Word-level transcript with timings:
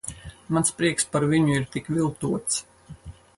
Mans 0.55 0.71
prieks 0.79 1.05
par 1.17 1.25
viņu 1.33 1.53
ir 1.59 1.67
tik 1.77 1.93
viltots. 1.99 2.59